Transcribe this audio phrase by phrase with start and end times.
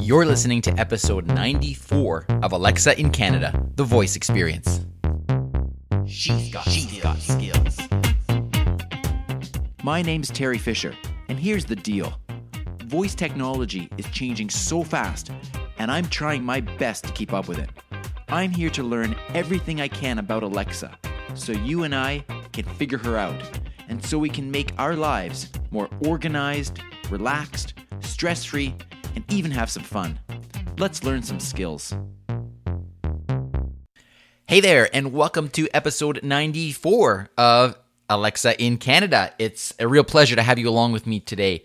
[0.00, 4.84] You're listening to episode 94 of Alexa in Canada, the voice experience.
[6.06, 7.02] She's got, She's skills.
[7.02, 7.78] got skills.
[9.84, 10.94] My name's Teri Fisher,
[11.28, 12.18] and here's the deal
[12.84, 15.30] voice technology is changing so fast,
[15.78, 17.70] and I'm trying my best to keep up with it.
[18.28, 20.98] I'm here to learn everything I can about Alexa
[21.34, 23.40] so you and I can figure her out,
[23.88, 26.80] and so we can make our lives more organized,
[27.10, 28.74] relaxed, stress free,
[29.14, 30.18] and even have some fun.
[30.78, 31.94] Let's learn some skills.
[34.46, 37.76] Hey there, and welcome to episode 94 of
[38.08, 39.32] Alexa in Canada.
[39.38, 41.62] It's a real pleasure to have you along with me today.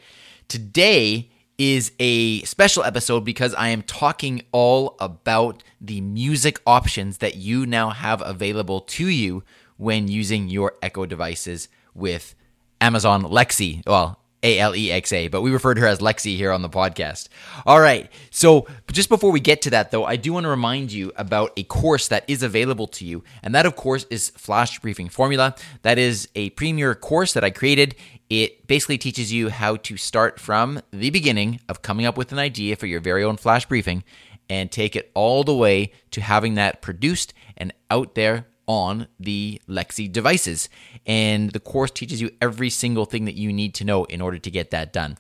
[0.47, 7.35] Today is a special episode because I am talking all about the music options that
[7.35, 9.43] you now have available to you
[9.77, 12.35] when using your Echo devices with
[12.79, 13.81] Amazon Lexi.
[13.87, 16.61] Well, a L E X A, but we refer to her as Lexi here on
[16.61, 17.27] the podcast.
[17.65, 18.11] All right.
[18.29, 21.51] So, just before we get to that, though, I do want to remind you about
[21.57, 23.23] a course that is available to you.
[23.41, 25.55] And that, of course, is Flash Briefing Formula.
[25.81, 27.95] That is a premier course that I created.
[28.29, 32.39] It basically teaches you how to start from the beginning of coming up with an
[32.39, 34.03] idea for your very own flash briefing
[34.49, 39.61] and take it all the way to having that produced and out there on the
[39.67, 40.69] Lexi devices.
[41.05, 44.39] And the course teaches you every single thing that you need to know in order
[44.39, 45.17] to get that done.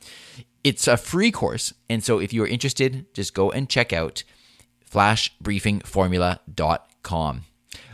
[0.63, 1.73] It's a free course.
[1.89, 4.23] And so if you're interested, just go and check out
[4.89, 7.41] flashbriefingformula.com.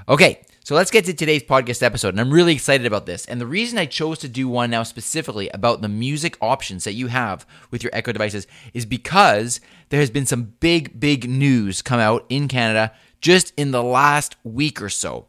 [0.08, 2.10] Okay, so let's get to today's podcast episode.
[2.10, 3.26] And I'm really excited about this.
[3.26, 6.94] And the reason I chose to do one now specifically about the music options that
[6.94, 11.82] you have with your Echo devices is because there has been some big, big news
[11.82, 15.28] come out in Canada just in the last week or so.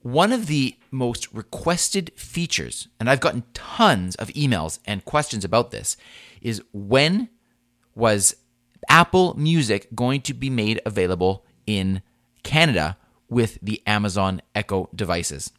[0.00, 5.70] One of the most requested features, and I've gotten tons of emails and questions about
[5.70, 5.98] this,
[6.40, 7.28] is when
[7.94, 8.36] was
[8.88, 12.00] Apple Music going to be made available in
[12.42, 12.96] Canada
[13.28, 15.52] with the Amazon Echo devices?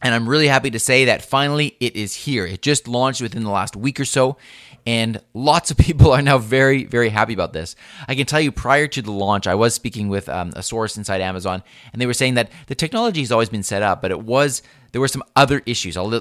[0.00, 2.46] And I'm really happy to say that finally it is here.
[2.46, 4.36] It just launched within the last week or so,
[4.86, 7.74] and lots of people are now very, very happy about this.
[8.06, 10.96] I can tell you prior to the launch, I was speaking with um, a source
[10.96, 14.12] inside Amazon, and they were saying that the technology has always been set up, but
[14.12, 14.62] it was
[14.92, 15.96] there were some other issues.
[15.96, 16.14] I'll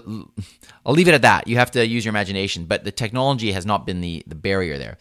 [0.86, 1.48] I'll leave it at that.
[1.48, 4.78] You have to use your imagination, but the technology has not been the the barrier
[4.78, 4.98] there.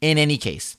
[0.00, 0.76] In any case,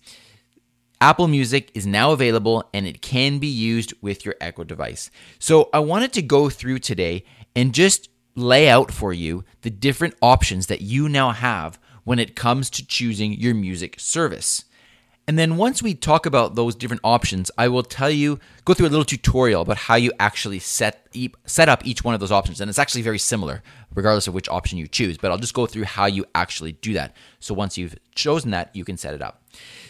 [0.99, 5.11] Apple Music is now available and it can be used with your Echo device.
[5.37, 7.23] So I wanted to go through today
[7.55, 12.35] and just lay out for you the different options that you now have when it
[12.35, 14.65] comes to choosing your music service.
[15.27, 18.87] And then once we talk about those different options, I will tell you, go through
[18.87, 21.09] a little tutorial about how you actually set
[21.45, 22.61] set up each one of those options.
[22.61, 23.61] And it's actually very similar,
[23.93, 25.17] regardless of which option you choose.
[25.17, 27.15] But I'll just go through how you actually do that.
[27.39, 29.43] So once you've chosen that, you can set it up.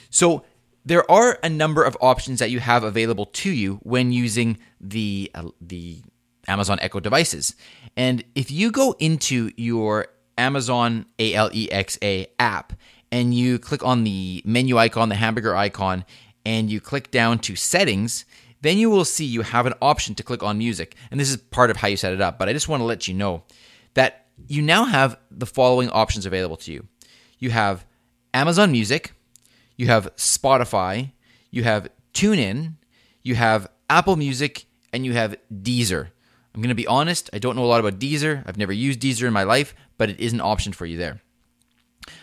[0.10, 0.44] So
[0.88, 5.30] there are a number of options that you have available to you when using the
[5.36, 6.02] uh, the
[6.48, 7.56] Amazon Echo devices.
[7.98, 12.72] And if you go into your Amazon Alexa app
[13.12, 16.06] and you click on the menu icon, the hamburger icon,
[16.46, 18.24] and you click down to settings,
[18.62, 20.96] then you will see you have an option to click on music.
[21.12, 22.86] And this is part of how you set it up, but I just want to
[22.86, 23.44] let you know
[23.96, 26.88] that you now have the following options available to you.
[27.40, 27.86] You have
[28.34, 29.12] Amazon Music,
[29.78, 31.12] you have Spotify,
[31.50, 32.74] you have TuneIn,
[33.24, 36.10] you have Apple Music, and you have Deezer.
[36.54, 38.44] I'm going to be honest, I don't know a lot about Deezer.
[38.48, 41.22] I've never used Deezer in my life, but it is an option for you there.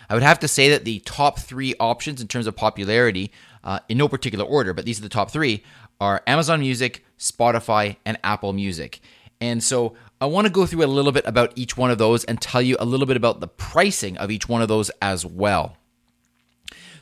[0.08, 3.30] I would have to say that the top three options in terms of popularity,
[3.62, 5.62] uh, in no particular order, but these are the top three,
[6.00, 9.00] are Amazon Music, Spotify, and Apple Music.
[9.40, 12.24] And so I want to go through a little bit about each one of those
[12.24, 15.24] and tell you a little bit about the pricing of each one of those as
[15.24, 15.76] well.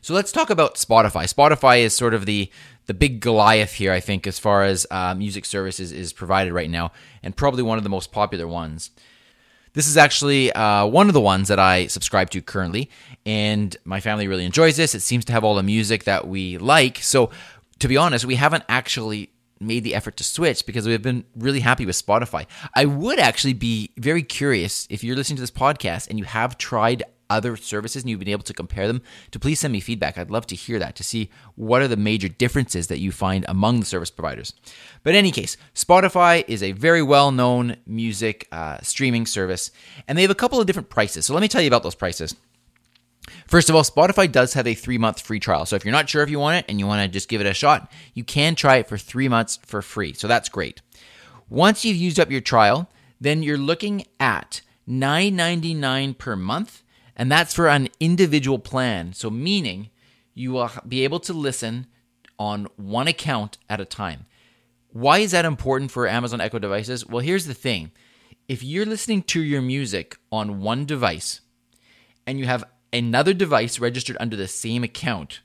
[0.02, 1.32] So let's talk about Spotify.
[1.32, 2.50] Spotify is sort of the
[2.86, 6.68] the big Goliath here, I think, as far as uh, music services is provided right
[6.68, 6.90] now,
[7.22, 8.90] and probably one of the most popular ones.
[9.74, 12.90] This is actually uh, one of the ones that I subscribe to currently,
[13.24, 14.96] and my family really enjoys this.
[14.96, 16.98] It seems to have all the music that we like.
[16.98, 17.30] So,
[17.78, 19.30] to be honest, we haven't actually
[19.60, 22.46] made the effort to switch because we've been really happy with Spotify.
[22.74, 26.58] I would actually be very curious if you're listening to this podcast and you have
[26.58, 27.04] tried
[27.36, 30.16] other services and you've been able to compare them, to please send me feedback.
[30.16, 33.44] I'd love to hear that to see what are the major differences that you find
[33.48, 34.54] among the service providers.
[35.02, 39.70] But in any case, Spotify is a very well known music uh, streaming service,
[40.06, 41.26] and they have a couple of different prices.
[41.26, 42.36] So let me tell you about those prices.
[43.46, 45.66] First of all, Spotify does have a three month free trial.
[45.66, 47.40] So if you're not sure if you want it and you want to just give
[47.40, 50.12] it a shot, you can try it for three months for free.
[50.12, 50.80] So that's great.
[51.48, 52.88] Once you've used up your trial,
[53.20, 56.82] then you're looking at $9.99 per month
[57.16, 59.12] and that's for an individual plan.
[59.12, 59.90] So, meaning
[60.34, 61.86] you will be able to listen
[62.38, 64.26] on one account at a time.
[64.92, 67.06] Why is that important for Amazon Echo devices?
[67.06, 67.92] Well, here's the thing
[68.48, 71.40] if you're listening to your music on one device
[72.26, 75.40] and you have another device registered under the same account,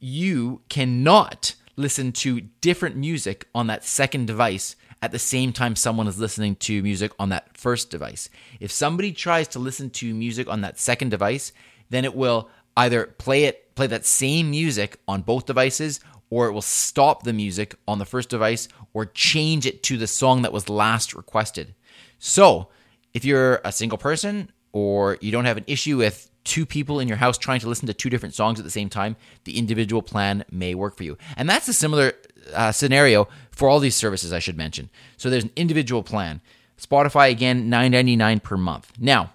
[0.00, 6.08] you cannot listen to different music on that second device at the same time someone
[6.08, 8.28] is listening to music on that first device.
[8.60, 11.52] If somebody tries to listen to music on that second device,
[11.90, 16.00] then it will either play it play that same music on both devices
[16.30, 20.06] or it will stop the music on the first device or change it to the
[20.06, 21.74] song that was last requested.
[22.18, 22.68] So,
[23.14, 27.08] if you're a single person or you don't have an issue with two people in
[27.08, 30.02] your house trying to listen to two different songs at the same time, the individual
[30.02, 31.16] plan may work for you.
[31.36, 32.12] And that's a similar
[32.52, 34.90] uh, scenario for all these services I should mention.
[35.16, 36.40] So there's an individual plan.
[36.78, 38.92] Spotify again, $9.99 per month.
[38.98, 39.32] Now,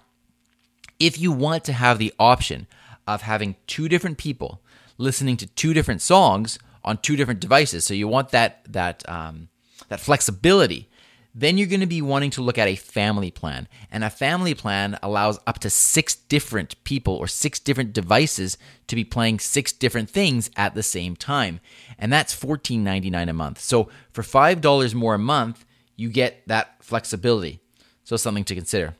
[1.00, 2.66] if you want to have the option
[3.06, 4.60] of having two different people
[4.98, 9.48] listening to two different songs on two different devices, so you want that that um,
[9.88, 10.88] that flexibility
[11.34, 13.66] then you're going to be wanting to look at a family plan.
[13.90, 18.58] And a family plan allows up to six different people or six different devices
[18.88, 21.60] to be playing six different things at the same time.
[21.98, 23.60] And that's $14.99 a month.
[23.60, 25.64] So for $5 more a month,
[25.96, 27.60] you get that flexibility.
[28.04, 28.94] So something to consider.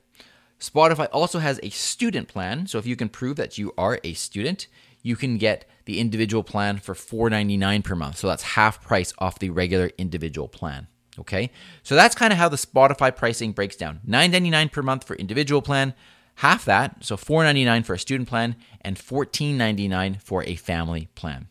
[0.59, 2.67] Spotify also has a student plan.
[2.67, 4.67] So if you can prove that you are a student,
[5.03, 8.17] you can get the individual plan for $4.99 per month.
[8.17, 10.87] So that's half price off the regular individual plan.
[11.19, 11.51] Okay,
[11.83, 15.61] so that's kind of how the Spotify pricing breaks down $9.99 per month for individual
[15.61, 15.93] plan,
[16.35, 21.47] half that, so $4.99 for a student plan, and $14.99 for a family plan.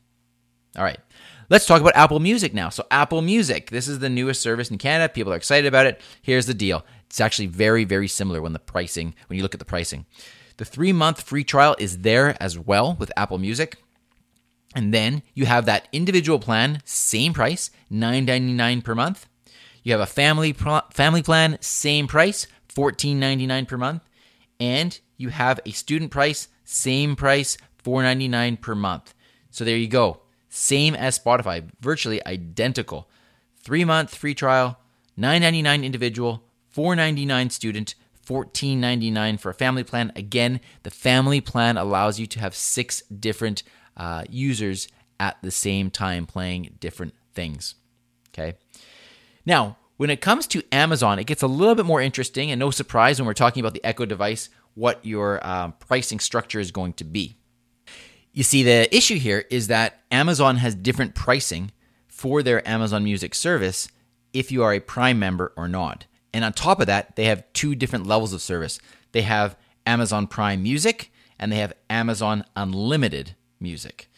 [0.77, 0.99] All right,
[1.49, 2.71] let's talk about Apple Music now.
[2.71, 5.13] So, Apple Music, this is the newest service in Canada.
[5.13, 6.01] People are excited about it.
[6.23, 9.59] Here's the deal it's actually very, very similar when the pricing, when you look at
[9.61, 10.07] the pricing.
[10.57, 13.77] The three month free trial is there as well with Apple Music.
[14.75, 19.27] And then you have that individual plan, same price, $9.99 per month.
[19.83, 24.03] You have a family family plan, same price, $14.99 per month,
[24.61, 29.15] and you have a student price, same price, $4.99 per month.
[29.51, 30.21] So there you go.
[30.49, 33.09] Same as Spotify, virtually identical.
[33.65, 34.79] 3-month free trial,
[35.19, 36.45] $9.99 individual,
[36.75, 37.95] $4.99 student,
[38.27, 40.13] $14.99 for a family plan.
[40.15, 43.63] Again, the family plan allows you to have six different
[43.97, 44.89] uh, users
[45.19, 47.75] at the same time playing different things.
[48.31, 48.55] Okay.
[49.45, 52.71] Now, when it comes to Amazon, it gets a little bit more interesting, and no
[52.71, 56.95] surprise when we're talking about the Echo device, what your um, pricing structure is going
[56.95, 57.37] to be.
[58.33, 61.71] You see, the issue here is that Amazon has different pricing
[62.09, 63.89] for their Amazon Music service
[64.33, 66.07] if you are a Prime member or not.
[66.33, 68.81] And on top of that, they have two different levels of service.
[69.13, 74.09] They have Amazon Prime Music and they have Amazon Unlimited Music.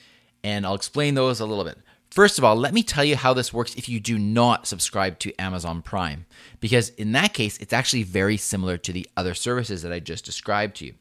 [0.44, 1.78] And I'll explain those a little bit.
[2.14, 5.19] First of all, let me tell you how this works if you do not subscribe
[5.19, 6.26] to Amazon Prime,
[6.61, 10.25] because in that case, it's actually very similar to the other services that I just
[10.25, 10.94] described to you.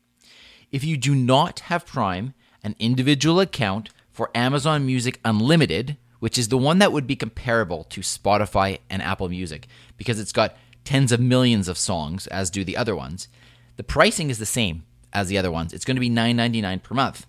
[0.72, 2.34] If you do not have Prime,
[2.64, 7.84] an individual account for Amazon Music Unlimited, which is the one that would be comparable
[7.92, 9.68] to Spotify and Apple Music,
[9.98, 13.28] because it's got tens of millions of songs, as do the other ones,
[13.76, 14.84] the pricing is the same
[15.14, 15.74] as the other ones.
[15.74, 17.28] It's going to be $9.99 per month.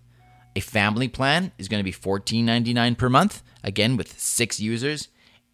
[0.56, 5.08] A family plan is going to be $14.99 per month, again with six users.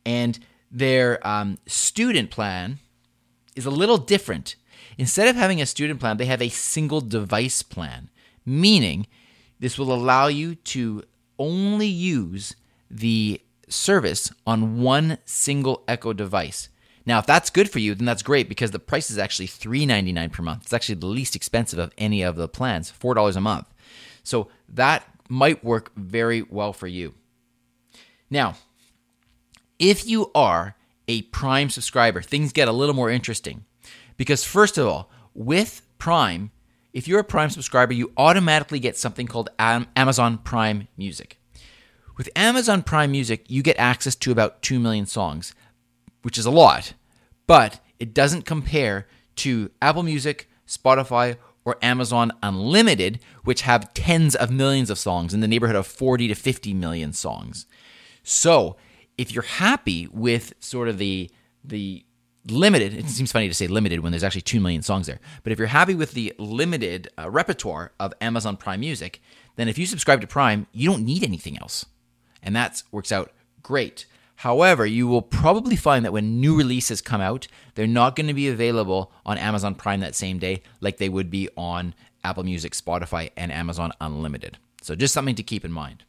[0.05, 0.39] And
[0.71, 2.79] their um, student plan
[3.57, 4.57] is a little different.
[4.99, 8.11] Instead of having a student plan, they have a single device plan,
[8.45, 9.07] meaning
[9.59, 11.03] this will allow you to
[11.39, 12.55] only use
[12.91, 16.69] the service on one single Echo device.
[17.07, 20.33] Now, if that's good for you, then that's great because the price is actually $3.99
[20.33, 20.63] per month.
[20.65, 23.67] It's actually the least expensive of any of the plans, $4 a month.
[24.23, 27.15] So that might work very well for you.
[28.29, 28.57] Now,
[29.79, 30.77] if you are
[31.09, 33.65] a Prime subscriber, things get a little more interesting.
[34.17, 36.51] Because, first of all, with Prime,
[36.93, 41.41] if you're a Prime subscriber, you automatically get something called Amazon Prime Music.
[42.17, 45.55] With Amazon Prime Music, you get access to about 2 million songs,
[46.23, 46.93] which is a lot,
[47.47, 51.37] but it doesn't compare to Apple Music, Spotify,
[51.71, 56.29] or Amazon Unlimited, which have tens of millions of songs in the neighborhood of 40
[56.29, 57.67] to 50 million songs.
[58.25, 58.77] So,
[59.17, 61.31] if you're happy with sort of the
[61.63, 62.05] the
[62.49, 65.53] limited, it seems funny to say limited when there's actually 2 million songs there, but
[65.53, 69.21] if you're happy with the limited uh, repertoire of Amazon Prime Music,
[69.57, 71.85] then if you subscribe to Prime, you don't need anything else.
[72.43, 73.31] And that works out
[73.63, 74.07] great.
[74.41, 78.33] However, you will probably find that when new releases come out, they're not going to
[78.33, 81.95] be available on Amazon Prime that same day like they would be on
[82.25, 84.57] Apple Music, Spotify, and Amazon Unlimited.
[84.81, 86.05] So just something to keep in mind.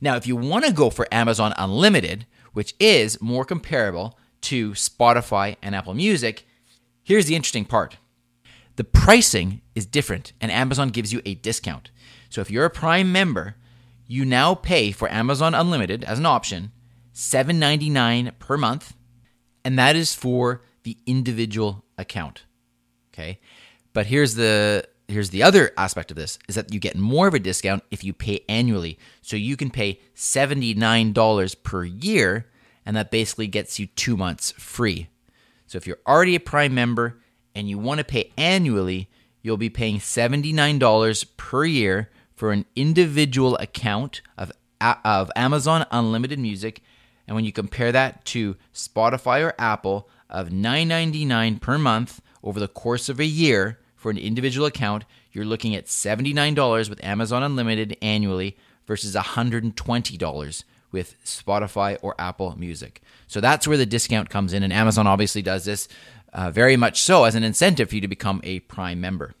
[0.00, 5.56] Now, if you want to go for Amazon Unlimited, which is more comparable to Spotify
[5.60, 6.46] and Apple Music,
[7.02, 7.96] here's the interesting part.
[8.76, 11.90] The pricing is different, and Amazon gives you a discount.
[12.28, 13.56] So if you're a Prime member,
[14.06, 16.70] you now pay for Amazon Unlimited as an option
[17.14, 18.94] $7.99 per month,
[19.64, 22.44] and that is for the individual account.
[23.12, 23.40] Okay?
[23.92, 27.34] But here's the here's the other aspect of this is that you get more of
[27.34, 28.98] a discount if you pay annually.
[29.22, 32.46] So you can pay $79 per year
[32.86, 35.08] and that basically gets you 2 months free.
[35.66, 37.20] So if you're already a Prime member
[37.54, 39.10] and you want to pay annually,
[39.42, 46.82] you'll be paying $79 per year for an individual account of of Amazon Unlimited Music.
[47.26, 52.68] And when you compare that to Spotify or Apple of $9.99 per month over the
[52.68, 57.96] course of a year, for an individual account, you're looking at $79 with Amazon Unlimited
[58.02, 58.54] annually
[58.86, 63.00] versus $120 with Spotify or Apple Music.
[63.28, 65.88] So that's where the discount comes in, and Amazon obviously does this
[66.34, 69.34] uh, very much so as an incentive for you to become a Prime member.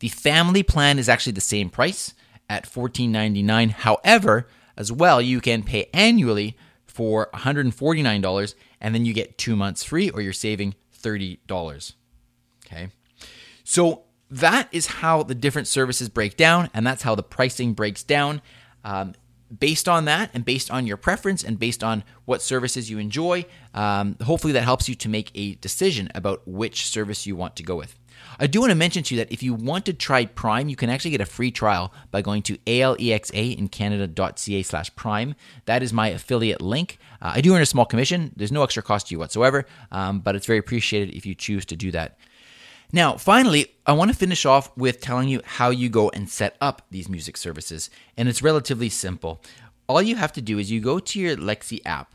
[0.00, 2.14] The family plan is actually the same price
[2.50, 3.70] at $14.99.
[3.70, 6.56] However, as well, you can pay annually
[6.98, 11.94] for $149 and then you get two months free or you're saving $30.
[12.66, 12.88] Okay.
[13.62, 18.02] So that is how the different services break down, and that's how the pricing breaks
[18.02, 18.42] down.
[18.82, 19.14] Um,
[19.56, 23.46] based on that, and based on your preference, and based on what services you enjoy,
[23.74, 27.62] um, hopefully that helps you to make a decision about which service you want to
[27.62, 27.96] go with.
[28.38, 30.76] I do want to mention to you that if you want to try Prime, you
[30.76, 35.34] can actually get a free trial by going to alexaincanada.ca slash prime.
[35.64, 36.98] That is my affiliate link.
[37.20, 38.32] Uh, I do earn a small commission.
[38.36, 41.64] There's no extra cost to you whatsoever, um, but it's very appreciated if you choose
[41.66, 42.18] to do that.
[42.92, 46.56] Now, finally, I want to finish off with telling you how you go and set
[46.60, 47.90] up these music services.
[48.16, 49.42] And it's relatively simple.
[49.88, 52.14] All you have to do is you go to your Lexi app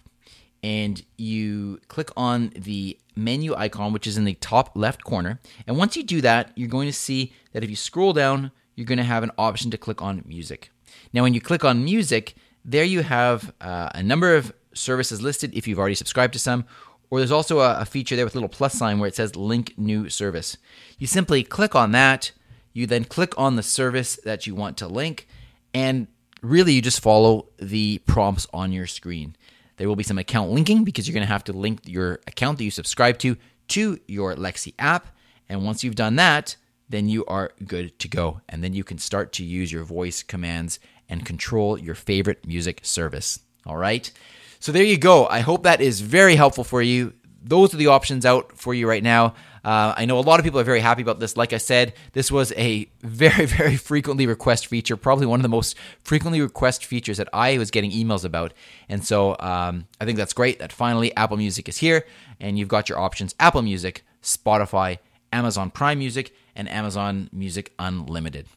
[0.63, 5.39] and you click on the menu icon, which is in the top left corner.
[5.67, 8.85] And once you do that, you're going to see that if you scroll down, you're
[8.85, 10.71] going to have an option to click on music.
[11.11, 15.53] Now, when you click on music, there you have uh, a number of services listed
[15.53, 16.65] if you've already subscribed to some,
[17.09, 19.35] or there's also a, a feature there with a little plus sign where it says
[19.35, 20.57] link new service.
[20.97, 22.31] You simply click on that.
[22.73, 25.27] You then click on the service that you want to link,
[25.75, 26.07] and
[26.41, 29.35] really you just follow the prompts on your screen.
[29.83, 32.57] There will be some account linking because you're going to have to link your account
[32.57, 33.35] that you subscribe to
[33.67, 35.07] to your Lexi app.
[35.49, 36.55] And once you've done that,
[36.87, 38.39] then you are good to go.
[38.47, 42.79] And then you can start to use your voice commands and control your favorite music
[42.83, 43.41] service.
[43.65, 44.09] All right.
[44.61, 45.27] So there you go.
[45.27, 47.11] I hope that is very helpful for you.
[47.43, 49.35] Those are the options out for you right now.
[49.63, 51.37] Uh, I know a lot of people are very happy about this.
[51.37, 55.49] Like I said, this was a very, very frequently requested feature, probably one of the
[55.49, 58.53] most frequently requested features that I was getting emails about.
[58.89, 62.05] And so um, I think that's great that finally Apple Music is here
[62.39, 64.99] and you've got your options Apple Music, Spotify,
[65.31, 68.47] Amazon Prime Music, and Amazon Music Unlimited.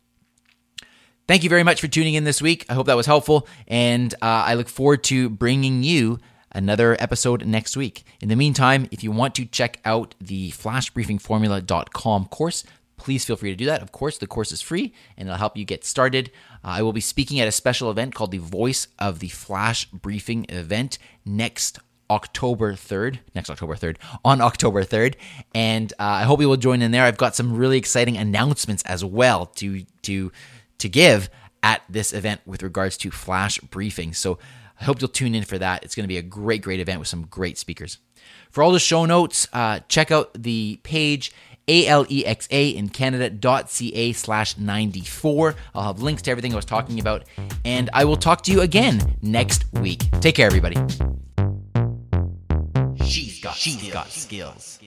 [1.29, 2.67] Thank you very much for tuning in this week.
[2.69, 6.21] I hope that was helpful, and uh, I look forward to bringing you
[6.57, 8.05] another episode next week.
[8.21, 12.65] In the meantime, if you want to check out the flashbriefingformula.com course,
[12.97, 13.83] please feel free to do that.
[13.83, 16.31] Of course, the course is free and it'll help you get started.
[16.65, 19.85] Uh, I will be speaking at a special event called the Voice of the Flash
[19.87, 25.17] Briefing event next October 3rd, next October 3rd, on October 3rd.
[25.55, 27.05] And uh, I hope you will join in there.
[27.05, 30.33] I've got some really exciting announcements as well to, to,
[30.79, 31.29] to give
[31.63, 34.15] at this event with regards to flash briefing.
[34.15, 34.39] So
[34.81, 35.85] I hope you'll tune in for that.
[35.85, 37.99] It's going to be a great, great event with some great speakers.
[38.51, 41.33] For all the show notes, uh, check out the page
[41.69, 45.55] alexa in canada.ca slash 94.
[45.75, 47.25] I'll have links to everything I was talking about,
[47.65, 50.09] and I will talk to you again next week.
[50.21, 50.77] Take care, everybody.
[53.05, 53.93] She's got, She's skills.
[53.93, 54.79] got skills.